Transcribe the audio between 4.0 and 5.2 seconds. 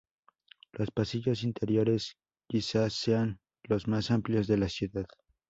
amplios de la ciudad.